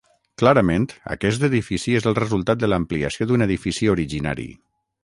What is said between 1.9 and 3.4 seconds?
és el resultat de l'ampliació